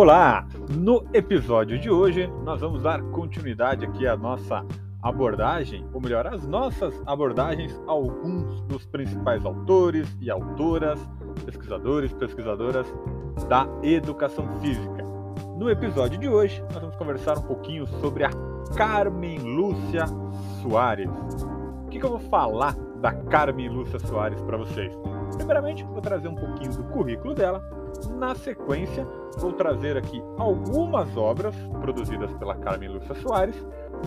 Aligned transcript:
Olá! 0.00 0.46
No 0.70 1.04
episódio 1.12 1.78
de 1.78 1.90
hoje, 1.90 2.26
nós 2.42 2.62
vamos 2.62 2.82
dar 2.82 3.02
continuidade 3.02 3.84
aqui 3.84 4.06
à 4.06 4.16
nossa 4.16 4.64
abordagem, 5.02 5.86
ou 5.92 6.00
melhor, 6.00 6.26
às 6.26 6.46
nossas 6.46 7.02
abordagens 7.04 7.78
a 7.86 7.90
alguns 7.90 8.62
dos 8.62 8.86
principais 8.86 9.44
autores 9.44 10.08
e 10.18 10.30
autoras, 10.30 10.98
pesquisadores, 11.44 12.14
pesquisadoras 12.14 12.86
da 13.46 13.68
educação 13.82 14.48
física. 14.60 15.04
No 15.58 15.68
episódio 15.68 16.18
de 16.18 16.30
hoje, 16.30 16.64
nós 16.72 16.80
vamos 16.80 16.96
conversar 16.96 17.36
um 17.36 17.42
pouquinho 17.42 17.86
sobre 18.00 18.24
a 18.24 18.30
Carmen 18.74 19.38
Lúcia 19.40 20.06
Soares. 20.62 21.10
O 21.84 21.90
que, 21.90 21.98
que 21.98 22.06
eu 22.06 22.16
vou 22.16 22.30
falar 22.30 22.74
da 23.02 23.12
Carmen 23.12 23.68
Lúcia 23.68 23.98
Soares 23.98 24.40
para 24.40 24.56
vocês? 24.56 24.90
Primeiramente, 25.36 25.84
vou 25.84 26.00
trazer 26.00 26.28
um 26.28 26.36
pouquinho 26.36 26.72
do 26.72 26.84
currículo 26.84 27.34
dela. 27.34 27.62
Na 28.18 28.34
sequência, 28.34 29.06
vou 29.38 29.52
trazer 29.52 29.96
aqui 29.96 30.22
algumas 30.38 31.16
obras 31.16 31.54
produzidas 31.80 32.32
pela 32.34 32.54
Carmen 32.56 32.88
Lúcia 32.88 33.14
Soares, 33.16 33.56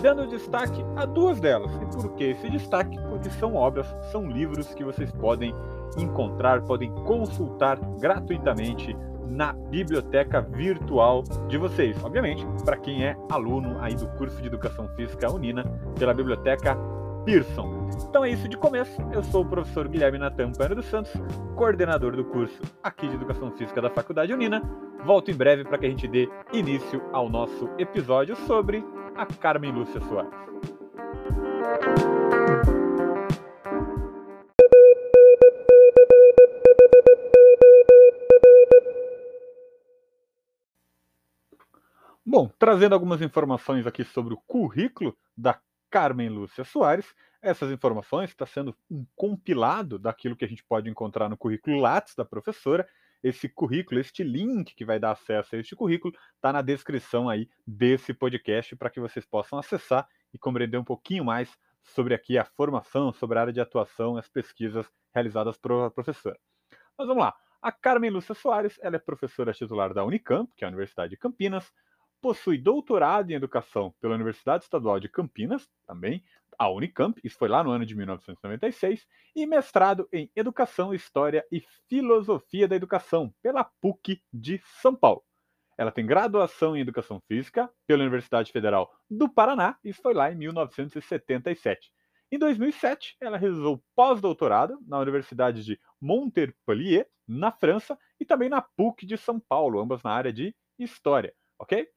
dando 0.01 0.27
destaque 0.27 0.83
a 0.95 1.05
duas 1.05 1.39
delas. 1.39 1.71
E 1.81 1.85
por 1.97 2.13
que 2.15 2.25
esse 2.25 2.49
destaque? 2.49 2.97
Porque 3.09 3.29
são 3.31 3.55
obras, 3.55 3.87
são 4.11 4.27
livros 4.27 4.73
que 4.73 4.83
vocês 4.83 5.11
podem 5.11 5.53
encontrar, 5.97 6.61
podem 6.61 6.91
consultar 7.05 7.79
gratuitamente 7.99 8.95
na 9.27 9.53
biblioteca 9.53 10.41
virtual 10.41 11.23
de 11.47 11.57
vocês. 11.57 11.97
Obviamente, 12.03 12.45
para 12.63 12.77
quem 12.77 13.03
é 13.03 13.17
aluno 13.31 13.77
aí 13.79 13.95
do 13.95 14.07
curso 14.09 14.39
de 14.41 14.47
Educação 14.47 14.87
Física 14.89 15.31
Unina, 15.31 15.63
pela 15.97 16.13
biblioteca 16.13 16.77
Pearson. 17.25 17.89
Então 18.07 18.23
é 18.23 18.29
isso 18.29 18.47
de 18.47 18.57
começo. 18.57 19.01
Eu 19.11 19.23
sou 19.23 19.43
o 19.43 19.45
professor 19.45 19.87
Guilherme 19.87 20.17
Natan 20.17 20.51
dos 20.51 20.85
Santos, 20.85 21.11
coordenador 21.55 22.15
do 22.15 22.25
curso 22.25 22.61
aqui 22.83 23.08
de 23.08 23.15
Educação 23.15 23.52
Física 23.52 23.81
da 23.81 23.89
Faculdade 23.89 24.33
Unina. 24.33 24.61
Volto 25.05 25.29
em 25.29 25.35
breve 25.35 25.65
para 25.65 25.77
que 25.77 25.85
a 25.85 25.89
gente 25.89 26.07
dê 26.07 26.29
início 26.53 27.01
ao 27.11 27.29
nosso 27.29 27.67
episódio 27.77 28.37
sobre 28.47 28.81
a 29.17 29.25
Carmen 29.25 29.73
Lúcia 29.73 29.99
Soares. 29.99 30.31
Bom, 42.25 42.49
trazendo 42.57 42.93
algumas 42.93 43.21
informações 43.21 43.85
aqui 43.85 44.05
sobre 44.05 44.33
o 44.33 44.41
currículo 44.47 45.17
da 45.35 45.59
Carmen 45.91 46.29
Lúcia 46.29 46.63
Soares. 46.63 47.13
Essas 47.41 47.69
informações 47.71 48.29
está 48.29 48.45
sendo 48.45 48.73
um 48.89 49.05
compilado 49.17 49.99
daquilo 49.99 50.37
que 50.37 50.45
a 50.45 50.47
gente 50.47 50.63
pode 50.63 50.89
encontrar 50.89 51.27
no 51.27 51.35
currículo 51.35 51.81
Lattes 51.81 52.15
da 52.15 52.23
professora. 52.23 52.87
Esse 53.23 53.47
currículo, 53.47 54.02
este 54.02 54.23
link 54.23 54.75
que 54.75 54.83
vai 54.83 54.99
dar 54.99 55.11
acesso 55.11 55.55
a 55.55 55.59
este 55.59 55.75
currículo, 55.75 56.13
está 56.35 56.52
na 56.52 56.61
descrição 56.61 57.30
aí 57.30 57.49
desse 57.65 58.13
podcast 58.13 58.75
para 58.75 58.89
que 58.89 58.99
vocês 58.99 59.25
possam 59.25 59.57
acessar 59.57 60.07
e 60.33 60.38
compreender 60.38 60.77
um 60.77 60.83
pouquinho 60.83 61.23
mais 61.23 61.57
sobre 61.81 62.13
aqui 62.13 62.38
a 62.38 62.45
formação, 62.45 63.13
sobre 63.13 63.38
a 63.38 63.41
área 63.41 63.53
de 63.53 63.61
atuação, 63.61 64.17
as 64.17 64.27
pesquisas 64.27 64.85
realizadas 65.13 65.57
pela 65.57 65.89
professora. 65.89 66.38
Mas 66.97 67.07
vamos 67.07 67.23
lá. 67.23 67.33
A 67.61 67.71
Carmen 67.71 68.09
Lúcia 68.09 68.35
Soares, 68.35 68.77
ela 68.81 68.97
é 68.97 68.99
professora 68.99 69.53
titular 69.53 69.93
da 69.93 70.03
Unicamp, 70.03 70.52
que 70.55 70.65
é 70.65 70.67
a 70.67 70.69
Universidade 70.69 71.11
de 71.11 71.17
Campinas, 71.17 71.71
possui 72.23 72.57
doutorado 72.57 73.29
em 73.29 73.33
educação 73.33 73.93
pela 73.99 74.16
Universidade 74.16 74.63
Estadual 74.63 74.97
de 74.97 75.09
Campinas, 75.09 75.69
também 75.85 76.23
a 76.57 76.69
Unicamp, 76.69 77.19
isso 77.21 77.38
foi 77.38 77.49
lá 77.49 77.61
no 77.61 77.69
ano 77.69 77.85
de 77.85 77.93
1996, 77.93 79.05
e 79.35 79.45
mestrado 79.45 80.07
em 80.09 80.31
Educação, 80.33 80.93
História 80.93 81.45
e 81.52 81.61
Filosofia 81.89 82.65
da 82.65 82.77
Educação 82.77 83.33
pela 83.41 83.65
PUC 83.65 84.23
de 84.31 84.61
São 84.81 84.95
Paulo. 84.95 85.21
Ela 85.77 85.91
tem 85.91 86.05
graduação 86.05 86.77
em 86.77 86.80
Educação 86.80 87.21
Física 87.27 87.70
pela 87.86 88.03
Universidade 88.03 88.53
Federal 88.53 88.89
do 89.09 89.27
Paraná, 89.27 89.77
isso 89.83 90.02
foi 90.02 90.14
lá 90.14 90.31
em 90.31 90.36
1977. 90.36 91.92
Em 92.31 92.39
2007, 92.39 93.17
ela 93.19 93.37
realizou 93.37 93.83
pós-doutorado 93.93 94.80
na 94.87 94.98
Universidade 94.98 95.61
de 95.65 95.77
Montpellier, 95.99 97.05
na 97.27 97.52
França, 97.52 97.99
e 98.17 98.23
também 98.23 98.48
na 98.48 98.61
PUC 98.61 99.05
de 99.05 99.17
São 99.17 99.42
Paulo, 99.42 99.81
ambas 99.81 100.02
na 100.03 100.11
área 100.11 100.31
de 100.31 100.55
História, 100.80 101.33
ok? 101.59 101.87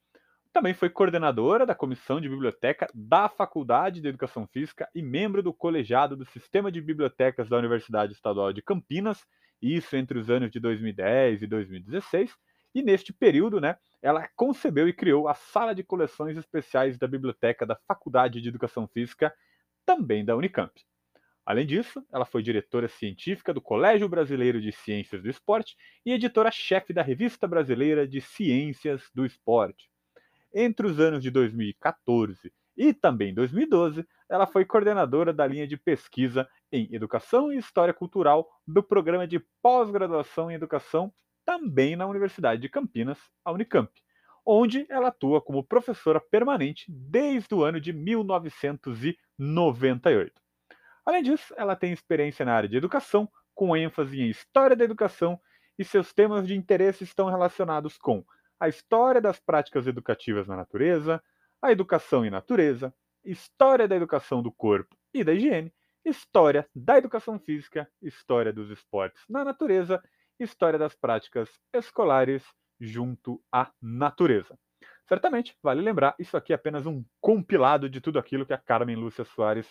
Também 0.56 0.72
foi 0.72 0.88
coordenadora 0.88 1.66
da 1.66 1.74
Comissão 1.74 2.18
de 2.18 2.30
Biblioteca 2.30 2.88
da 2.94 3.28
Faculdade 3.28 4.00
de 4.00 4.08
Educação 4.08 4.46
Física 4.46 4.88
e 4.94 5.02
membro 5.02 5.42
do 5.42 5.52
colegiado 5.52 6.16
do 6.16 6.24
Sistema 6.24 6.72
de 6.72 6.80
Bibliotecas 6.80 7.46
da 7.46 7.58
Universidade 7.58 8.14
Estadual 8.14 8.54
de 8.54 8.62
Campinas, 8.62 9.22
isso 9.60 9.94
entre 9.94 10.18
os 10.18 10.30
anos 10.30 10.50
de 10.50 10.58
2010 10.58 11.42
e 11.42 11.46
2016. 11.46 12.34
E 12.74 12.82
neste 12.82 13.12
período, 13.12 13.60
né, 13.60 13.76
ela 14.00 14.26
concebeu 14.34 14.88
e 14.88 14.94
criou 14.94 15.28
a 15.28 15.34
Sala 15.34 15.74
de 15.74 15.84
Coleções 15.84 16.38
Especiais 16.38 16.96
da 16.96 17.06
Biblioteca 17.06 17.66
da 17.66 17.76
Faculdade 17.86 18.40
de 18.40 18.48
Educação 18.48 18.88
Física, 18.88 19.30
também 19.84 20.24
da 20.24 20.34
Unicamp. 20.34 20.72
Além 21.44 21.66
disso, 21.66 22.02
ela 22.10 22.24
foi 22.24 22.42
diretora 22.42 22.88
científica 22.88 23.52
do 23.52 23.60
Colégio 23.60 24.08
Brasileiro 24.08 24.58
de 24.58 24.72
Ciências 24.72 25.22
do 25.22 25.28
Esporte 25.28 25.76
e 26.02 26.12
editora-chefe 26.12 26.94
da 26.94 27.02
Revista 27.02 27.46
Brasileira 27.46 28.08
de 28.08 28.22
Ciências 28.22 29.10
do 29.14 29.26
Esporte. 29.26 29.94
Entre 30.58 30.86
os 30.86 30.98
anos 30.98 31.22
de 31.22 31.30
2014 31.30 32.50
e 32.74 32.94
também 32.94 33.34
2012, 33.34 34.08
ela 34.26 34.46
foi 34.46 34.64
coordenadora 34.64 35.30
da 35.30 35.46
linha 35.46 35.66
de 35.66 35.76
pesquisa 35.76 36.48
em 36.72 36.88
Educação 36.94 37.52
e 37.52 37.58
História 37.58 37.92
Cultural 37.92 38.48
do 38.66 38.82
programa 38.82 39.26
de 39.26 39.38
pós-graduação 39.60 40.50
em 40.50 40.54
Educação, 40.54 41.12
também 41.44 41.94
na 41.94 42.06
Universidade 42.06 42.62
de 42.62 42.70
Campinas, 42.70 43.18
a 43.44 43.52
Unicamp, 43.52 43.92
onde 44.46 44.86
ela 44.88 45.08
atua 45.08 45.42
como 45.42 45.62
professora 45.62 46.18
permanente 46.18 46.86
desde 46.88 47.54
o 47.54 47.62
ano 47.62 47.78
de 47.78 47.92
1998. 47.92 50.32
Além 51.04 51.22
disso, 51.22 51.52
ela 51.58 51.76
tem 51.76 51.92
experiência 51.92 52.46
na 52.46 52.54
área 52.54 52.68
de 52.68 52.78
educação, 52.78 53.28
com 53.54 53.76
ênfase 53.76 54.22
em 54.22 54.30
História 54.30 54.74
da 54.74 54.84
Educação, 54.84 55.38
e 55.78 55.84
seus 55.84 56.14
temas 56.14 56.46
de 56.46 56.56
interesse 56.56 57.04
estão 57.04 57.28
relacionados 57.28 57.98
com 57.98 58.24
a 58.58 58.68
história 58.68 59.20
das 59.20 59.38
práticas 59.38 59.86
educativas 59.86 60.46
na 60.46 60.56
natureza, 60.56 61.22
a 61.62 61.72
educação 61.72 62.24
em 62.24 62.30
natureza, 62.30 62.94
história 63.24 63.88
da 63.88 63.96
educação 63.96 64.42
do 64.42 64.52
corpo 64.52 64.96
e 65.12 65.24
da 65.24 65.32
higiene, 65.32 65.72
história 66.04 66.68
da 66.74 66.96
educação 66.96 67.38
física, 67.38 67.90
história 68.00 68.52
dos 68.52 68.70
esportes 68.70 69.22
na 69.28 69.44
natureza, 69.44 70.02
história 70.38 70.78
das 70.78 70.94
práticas 70.94 71.50
escolares 71.74 72.44
junto 72.80 73.42
à 73.52 73.72
natureza. 73.82 74.58
Certamente, 75.08 75.56
vale 75.62 75.80
lembrar, 75.80 76.14
isso 76.18 76.36
aqui 76.36 76.52
é 76.52 76.56
apenas 76.56 76.86
um 76.86 77.04
compilado 77.20 77.88
de 77.88 78.00
tudo 78.00 78.18
aquilo 78.18 78.44
que 78.44 78.52
a 78.52 78.58
Carmen 78.58 78.96
Lúcia 78.96 79.24
Soares 79.24 79.68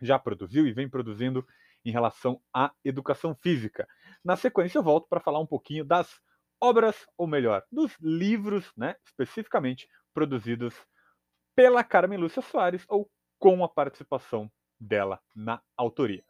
já 0.00 0.18
produziu 0.18 0.66
e 0.66 0.72
vem 0.72 0.88
produzindo 0.88 1.46
em 1.84 1.90
relação 1.90 2.40
à 2.52 2.72
educação 2.84 3.34
física. 3.34 3.86
Na 4.24 4.36
sequência, 4.36 4.78
eu 4.78 4.82
volto 4.82 5.08
para 5.08 5.20
falar 5.20 5.38
um 5.38 5.46
pouquinho 5.46 5.84
das 5.84 6.20
obras, 6.60 7.06
ou 7.16 7.26
melhor, 7.26 7.64
dos 7.70 7.96
livros, 8.00 8.72
né, 8.76 8.96
especificamente 9.04 9.88
produzidos 10.14 10.74
pela 11.54 11.84
Carmen 11.84 12.18
Lúcia 12.18 12.42
Soares 12.42 12.84
ou 12.88 13.10
com 13.38 13.62
a 13.64 13.68
participação 13.68 14.50
dela 14.78 15.20
na 15.34 15.60
autoria. 15.76 16.24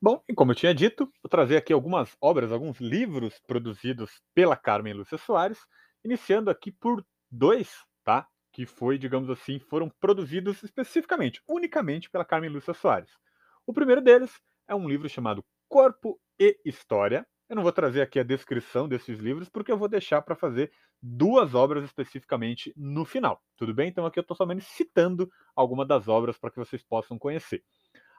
Bom, 0.00 0.22
e 0.28 0.34
como 0.34 0.52
eu 0.52 0.54
tinha 0.54 0.72
dito, 0.72 1.12
vou 1.20 1.28
trazer 1.28 1.56
aqui 1.56 1.72
algumas 1.72 2.16
obras, 2.20 2.52
alguns 2.52 2.78
livros 2.78 3.40
produzidos 3.48 4.22
pela 4.32 4.56
Carmen 4.56 4.94
Lúcia 4.94 5.18
Soares, 5.18 5.58
iniciando 6.04 6.50
aqui 6.50 6.70
por 6.70 7.04
dois, 7.28 7.84
tá? 8.04 8.28
Que 8.58 8.66
foi, 8.66 8.98
digamos 8.98 9.30
assim, 9.30 9.60
foram 9.60 9.88
produzidos 9.88 10.64
especificamente, 10.64 11.40
unicamente 11.48 12.10
pela 12.10 12.24
Carmen 12.24 12.50
Lúcia 12.50 12.74
Soares. 12.74 13.16
O 13.64 13.72
primeiro 13.72 14.02
deles 14.02 14.32
é 14.66 14.74
um 14.74 14.88
livro 14.88 15.08
chamado 15.08 15.44
Corpo 15.68 16.20
e 16.40 16.58
História. 16.64 17.24
Eu 17.48 17.54
não 17.54 17.62
vou 17.62 17.70
trazer 17.70 18.02
aqui 18.02 18.18
a 18.18 18.24
descrição 18.24 18.88
desses 18.88 19.20
livros, 19.20 19.48
porque 19.48 19.70
eu 19.70 19.78
vou 19.78 19.86
deixar 19.86 20.22
para 20.22 20.34
fazer 20.34 20.72
duas 21.00 21.54
obras 21.54 21.84
especificamente 21.84 22.74
no 22.76 23.04
final. 23.04 23.40
Tudo 23.56 23.72
bem? 23.72 23.90
Então 23.90 24.04
aqui 24.04 24.18
eu 24.18 24.22
estou 24.22 24.36
somente 24.36 24.64
citando 24.64 25.30
alguma 25.54 25.86
das 25.86 26.08
obras 26.08 26.36
para 26.36 26.50
que 26.50 26.58
vocês 26.58 26.82
possam 26.82 27.16
conhecer. 27.16 27.62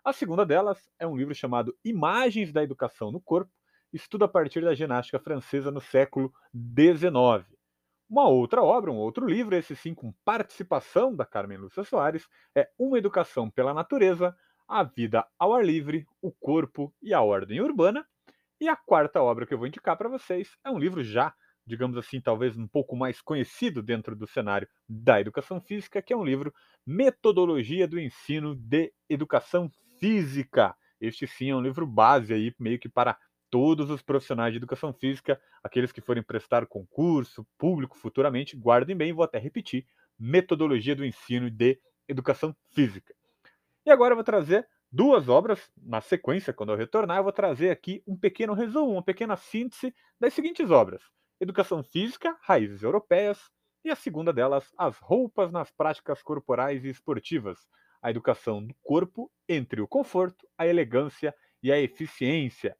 A 0.05 0.13
segunda 0.13 0.45
delas 0.45 0.89
é 0.97 1.05
um 1.05 1.17
livro 1.17 1.35
chamado 1.35 1.75
Imagens 1.83 2.53
da 2.53 2.63
Educação 2.63 3.11
no 3.11 3.19
Corpo, 3.19 3.51
estudo 3.91 4.23
a 4.23 4.29
partir 4.29 4.61
da 4.61 4.73
ginástica 4.73 5.19
francesa 5.19 5.69
no 5.69 5.81
século 5.81 6.31
XIX. 6.55 7.58
Uma 8.09 8.27
outra 8.27 8.63
obra, 8.63 8.91
um 8.91 8.97
outro 8.97 9.27
livro, 9.27 9.55
esse 9.55 9.75
sim 9.75 9.93
com 9.93 10.11
participação 10.25 11.15
da 11.15 11.25
Carmen 11.25 11.59
Lúcia 11.59 11.83
Soares, 11.83 12.27
é 12.55 12.67
Uma 12.77 12.97
Educação 12.97 13.51
pela 13.51 13.71
Natureza, 13.71 14.35
A 14.67 14.83
Vida 14.83 15.27
ao 15.37 15.53
Ar 15.53 15.63
Livre, 15.63 16.07
O 16.19 16.31
Corpo 16.31 16.91
e 17.03 17.13
a 17.13 17.21
Ordem 17.21 17.61
Urbana. 17.61 18.03
E 18.59 18.67
a 18.67 18.75
quarta 18.75 19.21
obra 19.21 19.45
que 19.45 19.53
eu 19.53 19.59
vou 19.59 19.67
indicar 19.67 19.95
para 19.95 20.09
vocês 20.09 20.49
é 20.65 20.71
um 20.71 20.79
livro 20.79 21.03
já, 21.03 21.33
digamos 21.67 21.97
assim, 21.97 22.19
talvez 22.19 22.57
um 22.57 22.67
pouco 22.67 22.95
mais 22.95 23.21
conhecido 23.21 23.83
dentro 23.83 24.15
do 24.15 24.25
cenário 24.25 24.67
da 24.87 25.21
educação 25.21 25.61
física, 25.61 26.01
que 26.01 26.11
é 26.11 26.17
um 26.17 26.25
livro 26.25 26.51
Metodologia 26.87 27.87
do 27.87 27.99
Ensino 27.99 28.55
de 28.55 28.91
Educação 29.07 29.69
Física, 29.99 30.75
Este 30.99 31.27
sim 31.27 31.51
é 31.51 31.55
um 31.55 31.61
livro 31.61 31.85
base 31.85 32.33
aí, 32.33 32.53
meio 32.59 32.79
que 32.79 32.89
para 32.89 33.17
todos 33.49 33.89
os 33.89 34.01
profissionais 34.01 34.53
de 34.53 34.57
educação 34.57 34.93
física, 34.93 35.39
aqueles 35.63 35.91
que 35.91 36.01
forem 36.01 36.23
prestar 36.23 36.65
concurso 36.65 37.45
público 37.57 37.97
futuramente, 37.97 38.55
guardem 38.55 38.95
bem, 38.95 39.13
vou 39.13 39.23
até 39.23 39.37
repetir, 39.37 39.85
Metodologia 40.17 40.95
do 40.95 41.05
Ensino 41.05 41.49
de 41.49 41.79
Educação 42.07 42.55
Física. 42.71 43.13
E 43.85 43.91
agora 43.91 44.11
eu 44.11 44.17
vou 44.17 44.23
trazer 44.23 44.67
duas 44.91 45.29
obras 45.29 45.71
na 45.77 46.01
sequência, 46.01 46.53
quando 46.53 46.71
eu 46.71 46.77
retornar, 46.77 47.17
eu 47.17 47.23
vou 47.23 47.31
trazer 47.31 47.69
aqui 47.69 48.03
um 48.05 48.17
pequeno 48.17 48.53
resumo, 48.53 48.91
uma 48.91 49.03
pequena 49.03 49.37
síntese 49.37 49.93
das 50.19 50.33
seguintes 50.33 50.69
obras: 50.71 51.01
Educação 51.39 51.83
Física, 51.83 52.37
Raízes 52.41 52.83
Europeias, 52.83 53.49
e 53.83 53.89
a 53.89 53.95
segunda 53.95 54.33
delas, 54.33 54.73
As 54.77 54.97
Roupas 54.97 55.51
nas 55.51 55.71
Práticas 55.71 56.21
Corporais 56.21 56.83
e 56.83 56.89
Esportivas, 56.89 57.59
a 58.01 58.09
educação 58.09 58.65
do 58.65 58.73
corpo 58.83 59.31
entre 59.47 59.81
o 59.81 59.87
conforto, 59.87 60.47
a 60.57 60.67
elegância 60.67 61.33
e 61.61 61.71
a 61.71 61.79
eficiência. 61.79 62.75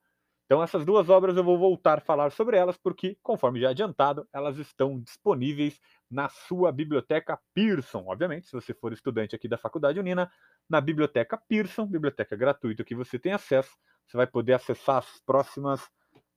Então, 0.50 0.64
essas 0.64 0.84
duas 0.84 1.12
obras 1.12 1.38
eu 1.38 1.44
vou 1.44 1.60
voltar 1.60 2.00
a 2.00 2.02
falar 2.02 2.32
sobre 2.32 2.58
elas, 2.58 2.76
porque, 2.76 3.16
conforme 3.22 3.60
já 3.60 3.70
adiantado, 3.70 4.28
elas 4.34 4.58
estão 4.58 5.00
disponíveis 5.00 5.80
na 6.10 6.28
sua 6.28 6.72
biblioteca 6.72 7.40
Pearson. 7.54 8.04
Obviamente, 8.08 8.48
se 8.48 8.54
você 8.54 8.74
for 8.74 8.92
estudante 8.92 9.36
aqui 9.36 9.48
da 9.48 9.60
Faculdade 9.60 10.00
Unina, 10.00 10.28
na 10.68 10.82
biblioteca 10.82 11.38
Pearson, 11.38 11.86
biblioteca 11.86 12.36
gratuita 12.36 12.84
que 12.84 12.96
você 12.96 13.20
tem 13.20 13.32
acesso, 13.32 13.70
você 14.08 14.18
vai 14.18 14.26
poder 14.26 14.54
acessar 14.54 14.98
as 14.98 15.22
próximas 15.24 15.88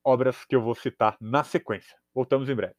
obras 0.04 0.44
que 0.44 0.54
eu 0.54 0.60
vou 0.60 0.74
citar 0.74 1.16
na 1.18 1.42
sequência. 1.42 1.96
Voltamos 2.14 2.50
em 2.50 2.54
breve. 2.54 2.74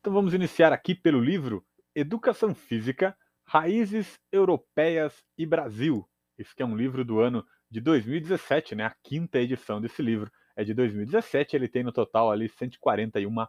Então 0.00 0.10
vamos 0.10 0.32
iniciar 0.32 0.72
aqui 0.72 0.94
pelo 0.94 1.20
livro 1.20 1.62
Educação 1.94 2.54
Física, 2.54 3.14
Raízes 3.52 4.18
Europeias 4.32 5.22
e 5.36 5.44
Brasil. 5.44 6.08
Esse 6.38 6.54
é 6.56 6.64
um 6.64 6.74
livro 6.74 7.04
do 7.04 7.20
ano 7.20 7.44
de 7.70 7.82
2017, 7.82 8.74
né? 8.74 8.86
A 8.86 8.96
quinta 9.02 9.38
edição 9.38 9.78
desse 9.78 10.00
livro 10.00 10.32
é 10.56 10.64
de 10.64 10.72
2017, 10.72 11.54
ele 11.54 11.68
tem 11.68 11.82
no 11.82 11.92
total 11.92 12.30
ali 12.30 12.48
141 12.48 13.46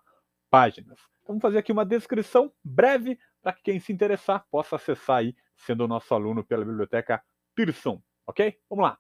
páginas. 0.49 0.99
Então, 1.21 1.27
vamos 1.27 1.41
fazer 1.41 1.59
aqui 1.59 1.71
uma 1.71 1.85
descrição 1.85 2.51
breve 2.61 3.17
para 3.41 3.53
que 3.53 3.63
quem 3.63 3.79
se 3.79 3.93
interessar 3.93 4.45
possa 4.51 4.75
acessar 4.75 5.19
aí, 5.19 5.33
sendo 5.55 5.87
nosso 5.87 6.13
aluno 6.13 6.43
pela 6.43 6.65
biblioteca 6.65 7.23
Pearson, 7.55 8.03
ok? 8.27 8.59
Vamos 8.69 8.83
lá. 8.83 8.99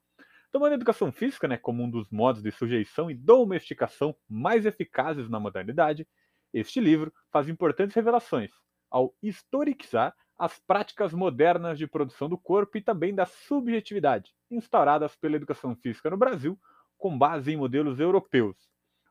Tomando 0.53 0.71
a 0.71 0.75
educação 0.75 1.11
física 1.11 1.49
né, 1.49 1.57
como 1.57 1.83
um 1.83 1.89
dos 1.89 2.09
modos 2.09 2.41
de 2.41 2.49
sujeição 2.53 3.11
e 3.11 3.13
domesticação 3.13 4.15
mais 4.25 4.65
eficazes 4.65 5.29
na 5.29 5.37
modernidade, 5.37 6.07
este 6.53 6.79
livro 6.79 7.13
faz 7.29 7.49
importantes 7.49 7.93
revelações 7.93 8.51
ao 8.89 9.13
historicizar 9.21 10.15
as 10.43 10.59
práticas 10.59 11.13
modernas 11.13 11.77
de 11.77 11.87
produção 11.87 12.27
do 12.27 12.37
corpo 12.37 12.77
e 12.77 12.81
também 12.81 13.15
da 13.15 13.25
subjetividade, 13.25 14.35
instauradas 14.51 15.15
pela 15.15 15.37
educação 15.37 15.73
física 15.73 16.09
no 16.09 16.17
Brasil, 16.17 16.59
com 16.97 17.17
base 17.17 17.53
em 17.53 17.55
modelos 17.55 17.97
europeus. 17.97 18.57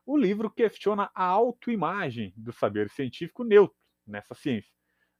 O 0.05 0.15
livro 0.15 0.47
questiona 0.47 1.09
a 1.11 1.25
autoimagem 1.25 2.35
do 2.37 2.53
saber 2.53 2.87
científico 2.87 3.43
neutro 3.43 3.75
nessa 4.05 4.35
ciência, 4.35 4.71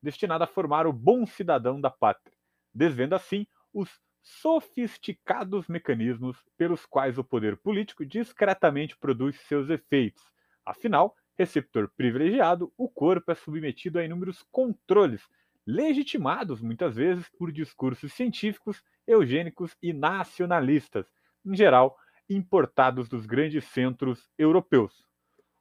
destinada 0.03 0.43
a 0.43 0.47
formar 0.47 0.85
o 0.85 0.93
bom 0.93 1.25
cidadão 1.25 1.81
da 1.81 1.89
pátria, 1.89 2.37
desvendo 2.71 3.15
assim 3.15 3.47
os 3.73 3.89
sofisticados 4.21 5.67
mecanismos 5.67 6.37
pelos 6.55 6.85
quais 6.85 7.17
o 7.17 7.23
poder 7.23 7.57
político 7.57 8.05
discretamente 8.05 8.95
produz 8.95 9.35
seus 9.47 9.67
efeitos. 9.67 10.23
Afinal, 10.63 11.15
receptor 11.35 11.89
privilegiado, 11.97 12.71
o 12.77 12.87
corpo 12.87 13.31
é 13.31 13.35
submetido 13.35 13.97
a 13.97 14.05
inúmeros 14.05 14.43
controles, 14.51 15.27
legitimados 15.65 16.61
muitas 16.61 16.95
vezes 16.95 17.29
por 17.37 17.51
discursos 17.51 18.13
científicos, 18.13 18.83
eugênicos 19.07 19.75
e 19.81 19.93
nacionalistas, 19.93 21.07
em 21.45 21.55
geral 21.55 21.97
importados 22.29 23.09
dos 23.09 23.25
grandes 23.25 23.65
centros 23.65 24.29
europeus. 24.37 25.05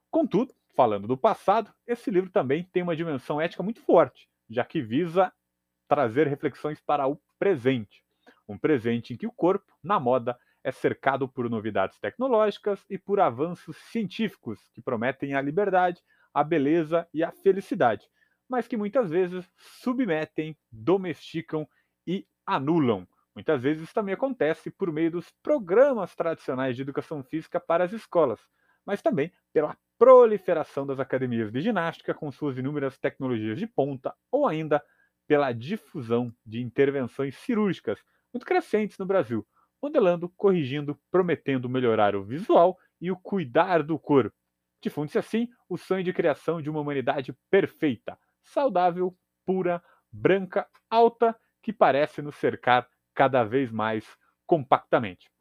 Contudo, 0.09 0.53
falando 0.75 1.07
do 1.07 1.17
passado, 1.17 1.73
esse 1.85 2.09
livro 2.09 2.29
também 2.29 2.63
tem 2.71 2.83
uma 2.83 2.95
dimensão 2.95 3.39
ética 3.39 3.63
muito 3.63 3.81
forte, 3.81 4.27
já 4.49 4.63
que 4.63 4.81
visa 4.81 5.31
trazer 5.87 6.27
reflexões 6.27 6.79
para 6.81 7.07
o 7.07 7.19
presente. 7.37 8.03
Um 8.47 8.57
presente 8.57 9.13
em 9.13 9.17
que 9.17 9.27
o 9.27 9.31
corpo, 9.31 9.71
na 9.83 9.99
moda, 9.99 10.37
é 10.63 10.71
cercado 10.71 11.27
por 11.27 11.49
novidades 11.49 11.99
tecnológicas 11.99 12.85
e 12.89 12.97
por 12.97 13.19
avanços 13.19 13.75
científicos 13.91 14.59
que 14.73 14.81
prometem 14.81 15.33
a 15.33 15.41
liberdade, 15.41 16.01
a 16.33 16.43
beleza 16.43 17.07
e 17.13 17.23
a 17.23 17.31
felicidade, 17.31 18.07
mas 18.49 18.67
que 18.67 18.77
muitas 18.77 19.09
vezes 19.09 19.49
submetem, 19.57 20.57
domesticam 20.71 21.67
e 22.05 22.27
anulam. 22.45 23.07
Muitas 23.35 23.61
vezes 23.61 23.83
isso 23.83 23.93
também 23.93 24.13
acontece 24.13 24.69
por 24.69 24.91
meio 24.91 25.11
dos 25.11 25.31
programas 25.41 26.15
tradicionais 26.15 26.75
de 26.75 26.83
educação 26.83 27.23
física 27.23 27.59
para 27.59 27.83
as 27.83 27.91
escolas, 27.91 28.39
mas 28.85 29.01
também 29.01 29.31
pela 29.51 29.77
proliferação 29.97 30.85
das 30.85 30.99
academias 30.99 31.51
de 31.51 31.61
ginástica 31.61 32.13
com 32.13 32.31
suas 32.31 32.57
inúmeras 32.57 32.97
tecnologias 32.97 33.57
de 33.57 33.65
ponta 33.65 34.13
ou 34.31 34.47
ainda 34.47 34.83
pela 35.27 35.51
difusão 35.51 36.33
de 36.45 36.61
intervenções 36.61 37.35
cirúrgicas 37.37 37.99
muito 38.33 38.45
crescentes 38.45 38.97
no 38.97 39.05
Brasil, 39.05 39.45
modelando, 39.81 40.29
corrigindo, 40.29 40.99
prometendo 41.11 41.69
melhorar 41.69 42.15
o 42.15 42.23
visual 42.23 42.77
e 42.99 43.11
o 43.11 43.15
cuidar 43.15 43.83
do 43.83 43.97
corpo. 43.97 44.35
Difunde-se 44.81 45.17
assim 45.17 45.47
o 45.69 45.77
sonho 45.77 46.03
de 46.03 46.11
criação 46.11 46.61
de 46.61 46.69
uma 46.69 46.81
humanidade 46.81 47.33
perfeita, 47.49 48.17
saudável, 48.43 49.15
pura, 49.45 49.83
branca, 50.11 50.67
alta, 50.89 51.37
que 51.61 51.73
parece 51.73 52.21
nos 52.21 52.35
cercar 52.35 52.87
cada 53.13 53.43
vez 53.43 53.71
mais 53.71 54.05
compactamente. 54.45 55.31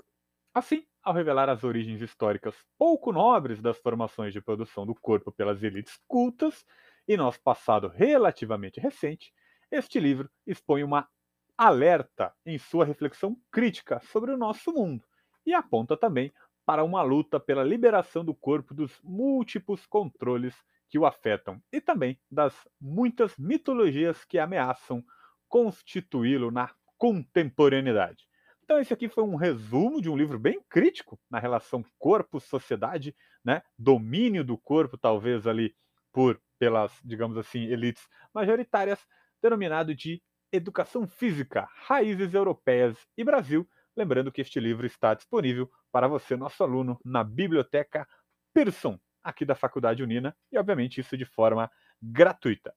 Assim, 0.54 0.86
ao 1.02 1.14
revelar 1.14 1.48
as 1.48 1.64
origens 1.64 2.00
históricas 2.00 2.54
pouco 2.78 3.12
nobres 3.12 3.60
das 3.60 3.78
formações 3.78 4.32
de 4.32 4.40
produção 4.40 4.86
do 4.86 4.94
corpo 4.94 5.32
pelas 5.32 5.62
elites 5.62 5.98
cultas 6.06 6.64
e 7.08 7.16
nosso 7.16 7.40
passado 7.40 7.88
relativamente 7.88 8.78
recente, 8.80 9.32
este 9.70 9.98
livro 9.98 10.30
expõe 10.46 10.84
uma 10.84 11.08
alerta 11.56 12.34
em 12.44 12.58
sua 12.58 12.84
reflexão 12.84 13.36
crítica 13.50 14.00
sobre 14.00 14.30
o 14.32 14.36
nosso 14.36 14.72
mundo 14.72 15.04
e 15.44 15.54
aponta 15.54 15.96
também 15.96 16.32
para 16.64 16.84
uma 16.84 17.02
luta 17.02 17.40
pela 17.40 17.64
liberação 17.64 18.24
do 18.24 18.34
corpo 18.34 18.74
dos 18.74 19.00
múltiplos 19.02 19.84
controles 19.86 20.54
que 20.92 20.98
o 20.98 21.06
afetam 21.06 21.58
e 21.72 21.80
também 21.80 22.20
das 22.30 22.54
muitas 22.78 23.34
mitologias 23.38 24.26
que 24.26 24.38
ameaçam 24.38 25.02
constituí-lo 25.48 26.50
na 26.50 26.70
contemporaneidade. 26.98 28.28
Então 28.62 28.78
esse 28.78 28.92
aqui 28.92 29.08
foi 29.08 29.24
um 29.24 29.34
resumo 29.34 30.02
de 30.02 30.10
um 30.10 30.16
livro 30.16 30.38
bem 30.38 30.60
crítico 30.68 31.18
na 31.30 31.38
relação 31.38 31.82
corpo-sociedade, 31.98 33.16
né? 33.42 33.62
Domínio 33.78 34.44
do 34.44 34.58
corpo 34.58 34.98
talvez 34.98 35.46
ali 35.46 35.74
por 36.12 36.38
pelas, 36.58 36.92
digamos 37.02 37.38
assim, 37.38 37.64
elites 37.64 38.06
majoritárias, 38.34 39.00
denominado 39.42 39.94
de 39.94 40.22
Educação 40.52 41.08
Física, 41.08 41.66
Raízes 41.74 42.34
Europeias 42.34 42.98
e 43.16 43.24
Brasil. 43.24 43.66
Lembrando 43.96 44.30
que 44.30 44.42
este 44.42 44.60
livro 44.60 44.86
está 44.86 45.14
disponível 45.14 45.70
para 45.90 46.06
você, 46.06 46.36
nosso 46.36 46.62
aluno, 46.62 47.00
na 47.02 47.24
Biblioteca 47.24 48.06
Pearson, 48.52 49.00
aqui 49.22 49.44
da 49.44 49.54
Faculdade 49.54 50.02
Unina, 50.02 50.36
e 50.50 50.58
obviamente 50.58 51.00
isso 51.00 51.16
de 51.16 51.24
forma 51.24 51.70
gratuita. 52.00 52.74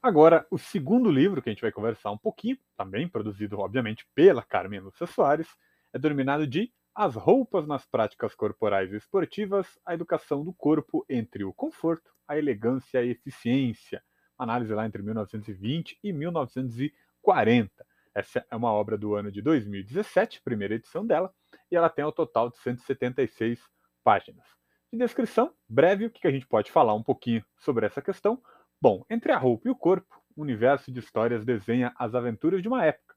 Agora, 0.00 0.46
o 0.50 0.56
segundo 0.56 1.10
livro 1.10 1.42
que 1.42 1.50
a 1.50 1.52
gente 1.52 1.60
vai 1.60 1.72
conversar 1.72 2.10
um 2.10 2.16
pouquinho, 2.16 2.56
também 2.76 3.08
produzido, 3.08 3.58
obviamente, 3.58 4.06
pela 4.14 4.42
Carmen 4.42 4.80
Lúcia 4.80 5.06
Soares, 5.06 5.48
é 5.92 5.98
denominado 5.98 6.46
de 6.46 6.72
as 6.94 7.14
roupas 7.14 7.66
nas 7.66 7.84
práticas 7.84 8.34
corporais 8.34 8.92
esportivas, 8.92 9.78
a 9.84 9.94
educação 9.94 10.44
do 10.44 10.52
corpo 10.52 11.04
entre 11.08 11.44
o 11.44 11.52
conforto, 11.52 12.10
a 12.26 12.38
elegância 12.38 13.04
e 13.04 13.08
a 13.08 13.12
eficiência. 13.12 14.02
Análise 14.38 14.72
lá 14.72 14.86
entre 14.86 15.02
1920 15.02 15.98
e 16.02 16.12
1940. 16.12 17.86
Essa 18.18 18.44
é 18.50 18.56
uma 18.56 18.72
obra 18.72 18.98
do 18.98 19.14
ano 19.14 19.30
de 19.30 19.40
2017, 19.40 20.42
primeira 20.42 20.74
edição 20.74 21.06
dela, 21.06 21.32
e 21.70 21.76
ela 21.76 21.88
tem 21.88 22.04
ao 22.04 22.10
total 22.10 22.50
de 22.50 22.58
176 22.58 23.60
páginas. 24.02 24.44
De 24.92 24.98
descrição, 24.98 25.54
breve, 25.68 26.06
o 26.06 26.10
que 26.10 26.26
a 26.26 26.30
gente 26.30 26.46
pode 26.46 26.70
falar 26.72 26.94
um 26.94 27.02
pouquinho 27.02 27.44
sobre 27.58 27.86
essa 27.86 28.02
questão? 28.02 28.42
Bom, 28.80 29.04
entre 29.08 29.30
a 29.30 29.38
roupa 29.38 29.68
e 29.68 29.70
o 29.70 29.76
corpo, 29.76 30.20
o 30.36 30.42
universo 30.42 30.90
de 30.90 30.98
histórias 30.98 31.44
desenha 31.44 31.94
as 31.96 32.14
aventuras 32.14 32.60
de 32.60 32.68
uma 32.68 32.84
época 32.84 33.08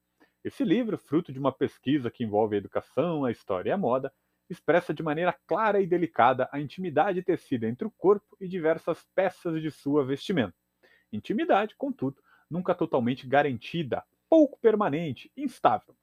esse 0.43 0.63
livro, 0.63 0.97
fruto 0.97 1.31
de 1.31 1.39
uma 1.39 1.51
pesquisa 1.51 2.09
que 2.09 2.23
envolve 2.23 2.55
a 2.55 2.57
educação, 2.57 3.25
a 3.25 3.31
história 3.31 3.69
e 3.69 3.71
a 3.71 3.77
moda, 3.77 4.11
expressa 4.49 4.93
de 4.93 5.03
maneira 5.03 5.35
clara 5.47 5.79
e 5.79 5.87
delicada 5.87 6.49
a 6.51 6.59
intimidade 6.59 7.21
tecida 7.21 7.67
entre 7.67 7.85
o 7.85 7.91
corpo 7.91 8.35
e 8.39 8.47
diversas 8.47 9.05
peças 9.15 9.61
de 9.61 9.69
sua 9.69 10.03
vestimenta. 10.03 10.55
Intimidade, 11.13 11.75
contudo, 11.77 12.17
nunca 12.49 12.73
totalmente 12.73 13.27
garantida, 13.27 14.03
pouco 14.31 14.57
permanente, 14.61 15.29
instável. 15.35 15.93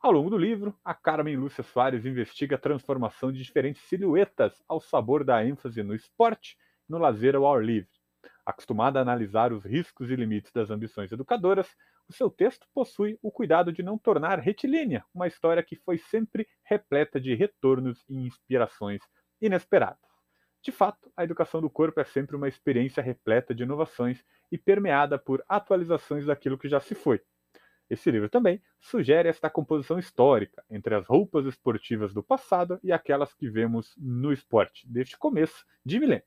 Ao 0.00 0.10
longo 0.10 0.28
do 0.28 0.36
livro, 0.36 0.76
a 0.84 0.92
Carmen 0.92 1.36
Lúcia 1.36 1.62
Soares 1.62 2.04
investiga 2.04 2.56
a 2.56 2.58
transformação 2.58 3.30
de 3.30 3.40
diferentes 3.40 3.80
silhuetas 3.82 4.60
ao 4.66 4.80
sabor 4.80 5.22
da 5.22 5.46
ênfase 5.46 5.84
no 5.84 5.94
esporte 5.94 6.56
e 6.88 6.92
no 6.92 6.98
lazer 6.98 7.36
ao 7.36 7.46
ar 7.46 7.64
livre. 7.64 7.88
Acostumada 8.44 8.98
a 8.98 9.02
analisar 9.02 9.52
os 9.52 9.64
riscos 9.64 10.10
e 10.10 10.16
limites 10.16 10.50
das 10.50 10.68
ambições 10.68 11.12
educadoras, 11.12 11.76
o 12.08 12.12
seu 12.12 12.28
texto 12.28 12.66
possui 12.74 13.20
o 13.22 13.30
cuidado 13.30 13.72
de 13.72 13.84
não 13.84 13.96
tornar 13.96 14.40
retilínea 14.40 15.04
uma 15.14 15.28
história 15.28 15.62
que 15.62 15.76
foi 15.76 15.96
sempre 15.96 16.48
repleta 16.64 17.20
de 17.20 17.36
retornos 17.36 18.04
e 18.08 18.16
inspirações 18.26 19.00
inesperadas. 19.40 20.10
De 20.60 20.72
fato, 20.72 21.08
a 21.16 21.22
educação 21.22 21.60
do 21.60 21.70
corpo 21.70 22.00
é 22.00 22.04
sempre 22.04 22.34
uma 22.34 22.48
experiência 22.48 23.00
repleta 23.00 23.54
de 23.54 23.62
inovações 23.62 24.24
e 24.50 24.58
permeada 24.58 25.16
por 25.16 25.44
atualizações 25.48 26.26
daquilo 26.26 26.58
que 26.58 26.68
já 26.68 26.80
se 26.80 26.96
foi. 26.96 27.22
Esse 27.88 28.10
livro 28.10 28.28
também 28.28 28.60
sugere 28.80 29.28
esta 29.28 29.48
composição 29.48 29.98
histórica 29.98 30.64
entre 30.68 30.94
as 30.94 31.06
roupas 31.06 31.46
esportivas 31.46 32.12
do 32.12 32.22
passado 32.22 32.80
e 32.82 32.90
aquelas 32.90 33.32
que 33.32 33.48
vemos 33.48 33.94
no 33.96 34.32
esporte, 34.32 34.86
desde 34.88 35.16
começo 35.16 35.64
de 35.84 36.00
milênio. 36.00 36.24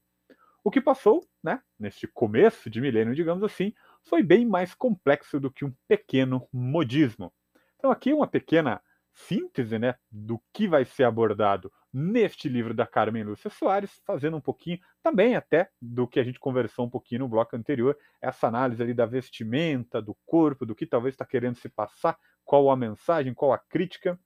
O 0.63 0.71
que 0.71 0.81
passou, 0.81 1.25
né, 1.43 1.61
neste 1.77 2.07
começo 2.07 2.69
de 2.69 2.79
milênio, 2.79 3.15
digamos 3.15 3.43
assim, 3.43 3.73
foi 4.03 4.23
bem 4.23 4.45
mais 4.45 4.73
complexo 4.73 5.39
do 5.39 5.51
que 5.51 5.65
um 5.65 5.73
pequeno 5.87 6.47
modismo. 6.51 7.33
Então, 7.77 7.91
aqui 7.91 8.13
uma 8.13 8.27
pequena 8.27 8.81
síntese 9.19 9.77
né, 9.77 9.95
do 10.11 10.41
que 10.53 10.67
vai 10.67 10.85
ser 10.85 11.03
abordado 11.03 11.71
neste 11.91 12.47
livro 12.47 12.73
da 12.73 12.85
Carmen 12.85 13.23
Lúcia 13.23 13.49
Soares, 13.49 14.01
fazendo 14.05 14.37
um 14.37 14.41
pouquinho 14.41 14.79
também 15.03 15.35
até 15.35 15.69
do 15.81 16.07
que 16.07 16.19
a 16.19 16.23
gente 16.23 16.39
conversou 16.39 16.85
um 16.85 16.89
pouquinho 16.89 17.19
no 17.19 17.27
bloco 17.27 17.55
anterior, 17.55 17.97
essa 18.21 18.47
análise 18.47 18.81
ali 18.81 18.93
da 18.93 19.05
vestimenta, 19.05 20.01
do 20.01 20.15
corpo, 20.25 20.65
do 20.65 20.75
que 20.75 20.85
talvez 20.85 21.13
está 21.13 21.25
querendo 21.25 21.55
se 21.55 21.67
passar, 21.69 22.17
qual 22.45 22.69
a 22.69 22.75
mensagem, 22.75 23.33
qual 23.33 23.51
a 23.51 23.57
crítica, 23.57 24.19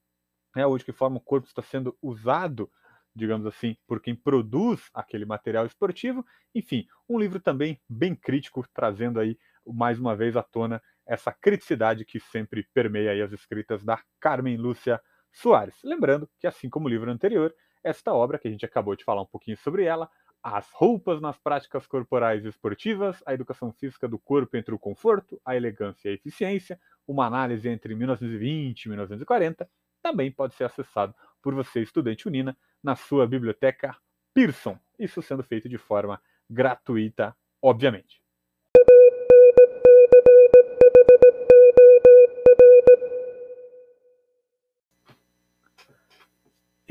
né, 0.56 0.66
ou 0.66 0.78
de 0.78 0.86
que 0.86 0.92
forma 0.92 1.18
o 1.18 1.22
corpo 1.22 1.48
está 1.48 1.62
sendo 1.62 1.98
usado 2.02 2.70
digamos 3.16 3.46
assim, 3.46 3.78
por 3.88 4.02
quem 4.02 4.16
produz 4.16 4.90
aquele 4.94 5.26
material 5.26 5.66
esportivo. 5.66 6.26
Enfim, 6.56 6.88
um 7.08 7.20
livro 7.20 7.40
também 7.40 7.80
bem 7.88 8.16
crítico, 8.16 8.66
trazendo 8.74 9.20
aí 9.20 9.38
mais 9.66 10.00
uma 10.00 10.16
vez 10.16 10.36
à 10.36 10.44
tona 10.44 10.82
essa 11.06 11.32
criticidade 11.32 12.06
que 12.06 12.20
sempre 12.20 12.68
permeia 12.74 13.24
as 13.24 13.32
escritas 13.32 13.84
da 13.84 14.02
Carmen 14.20 14.58
Lúcia 14.58 15.02
Soares. 15.32 15.76
Lembrando 15.84 16.30
que, 16.40 16.48
assim 16.48 16.70
como 16.70 16.88
o 16.88 16.90
livro 16.90 17.12
anterior, 17.12 17.54
esta 17.84 18.14
obra, 18.14 18.40
que 18.40 18.48
a 18.48 18.52
gente 18.52 18.66
acabou 18.66 18.96
de 18.96 19.04
falar 19.04 19.22
um 19.22 19.28
pouquinho 19.28 19.58
sobre 19.58 19.84
ela, 19.84 20.10
as 20.42 20.70
roupas 20.72 21.22
nas 21.22 21.38
práticas 21.38 21.88
corporais 21.88 22.44
esportivas, 22.46 23.24
a 23.26 23.34
educação 23.34 23.72
física 23.72 24.08
do 24.08 24.20
corpo 24.20 24.58
entre 24.58 24.74
o 24.74 24.80
conforto, 24.80 25.42
a 25.46 25.56
elegância 25.56 26.10
e 26.10 26.12
a 26.12 26.16
eficiência, 26.16 26.80
uma 27.08 27.26
análise 27.26 27.68
entre 27.68 27.96
1920 27.96 28.84
e 28.84 28.90
1940, 28.90 29.70
também 30.02 30.32
pode 30.32 30.54
ser 30.56 30.66
acessado 30.66 31.16
por 31.42 31.54
você, 31.54 31.82
estudante 31.82 32.28
unina, 32.28 32.58
na 32.84 32.96
sua 32.96 33.26
biblioteca 33.26 33.96
Pearson. 34.34 34.78
Isso 35.00 35.22
sendo 35.22 35.44
feito 35.44 35.70
de 35.70 35.78
forma 35.78 36.22
gratuita, 36.50 37.36
obviamente. 37.62 38.23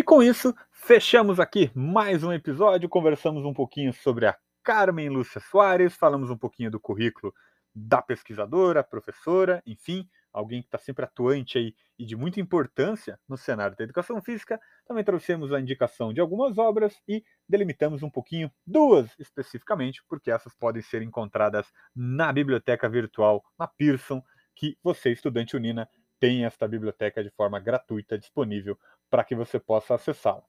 E 0.03 0.05
com 0.05 0.21
isso, 0.21 0.53
fechamos 0.73 1.39
aqui 1.39 1.71
mais 1.77 2.25
um 2.25 2.33
episódio. 2.33 2.89
Conversamos 2.89 3.45
um 3.45 3.55
pouquinho 3.55 3.93
sobre 3.93 4.27
a 4.27 4.37
Carmen 4.61 5.09
Lúcia 5.09 5.41
Soares, 5.41 5.95
falamos 5.95 6.29
um 6.29 6.37
pouquinho 6.37 6.73
do 6.73 6.81
currículo 6.81 7.33
da 7.73 8.03
pesquisadora, 8.03 8.83
professora, 8.83 9.63
enfim, 9.65 10.11
alguém 10.33 10.61
que 10.61 10.67
está 10.67 10.77
sempre 10.77 11.05
atuante 11.05 11.57
aí 11.57 11.73
e 11.97 12.05
de 12.05 12.17
muita 12.17 12.41
importância 12.41 13.17
no 13.29 13.37
cenário 13.37 13.77
da 13.77 13.85
educação 13.85 14.21
física. 14.21 14.61
Também 14.89 15.05
trouxemos 15.05 15.53
a 15.53 15.61
indicação 15.61 16.13
de 16.13 16.21
algumas 16.21 16.59
obras 16.59 17.01
e 17.07 17.23
delimitamos 17.49 18.03
um 18.03 18.11
pouquinho 18.11 18.51
duas 18.67 19.09
especificamente, 19.21 20.03
porque 20.09 20.33
essas 20.33 20.53
podem 20.53 20.83
ser 20.83 21.03
encontradas 21.03 21.69
na 21.95 22.33
biblioteca 22.33 22.89
virtual, 22.89 23.41
na 23.57 23.69
Pearson, 23.69 24.21
que 24.57 24.77
você, 24.83 25.13
estudante 25.13 25.55
unina, 25.55 25.89
tem 26.19 26.45
esta 26.45 26.67
biblioteca 26.67 27.23
de 27.23 27.31
forma 27.31 27.61
gratuita 27.61 28.19
disponível 28.19 28.77
para 29.13 29.23
que 29.23 29.35
você 29.35 29.61
possa 29.61 29.95
acessá-la. 29.95 30.43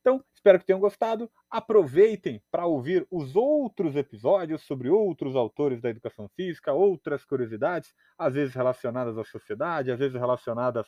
Então, 0.00 0.24
espero 0.32 0.60
que 0.60 0.64
tenham 0.64 0.78
gostado. 0.78 1.28
Aproveitem 1.50 2.40
para 2.48 2.64
ouvir 2.64 3.04
os 3.10 3.34
outros 3.34 3.96
episódios 3.96 4.62
sobre 4.62 4.88
outros 4.88 5.34
autores 5.34 5.80
da 5.80 5.90
educação 5.90 6.28
física, 6.36 6.72
outras 6.72 7.24
curiosidades, 7.24 7.92
às 8.16 8.34
vezes 8.34 8.54
relacionadas 8.54 9.18
à 9.18 9.24
sociedade, 9.24 9.90
às 9.90 9.98
vezes 9.98 10.14
relacionadas 10.14 10.86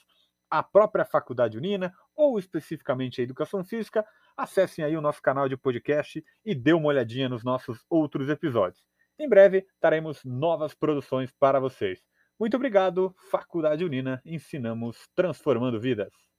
à 0.49 0.62
própria 0.62 1.04
faculdade 1.04 1.59
unina 1.59 1.92
ou 2.14 2.38
especificamente 2.38 3.21
à 3.21 3.25
educação 3.25 3.64
física. 3.64 4.06
Acessem 4.37 4.85
aí 4.85 4.97
o 4.97 5.00
nosso 5.00 5.21
canal 5.21 5.49
de 5.49 5.56
podcast 5.56 6.25
e 6.45 6.54
dê 6.54 6.75
uma 6.75 6.87
olhadinha 6.87 7.28
nos 7.28 7.42
nossos 7.42 7.85
outros 7.90 8.28
episódios. 8.28 8.85
Em 9.18 9.28
breve 9.28 9.66
teremos 9.80 10.23
novas 10.25 10.75
produções 10.75 11.33
para 11.40 11.59
vocês. 11.59 12.00
Muito 12.38 12.54
obrigado, 12.54 13.12
Faculdade 13.33 13.85
Unina. 13.85 14.23
Ensinamos 14.25 15.09
transformando 15.16 15.80
vidas. 15.80 16.36